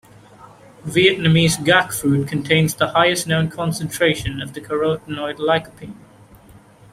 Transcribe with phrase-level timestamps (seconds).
[0.83, 5.93] Vietnamese gac fruit contains the highest known concentration of the carotenoid lycopene.